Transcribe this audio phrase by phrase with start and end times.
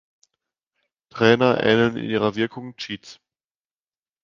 [1.11, 3.19] Trainer ähneln in ihrer Wirkung Cheats.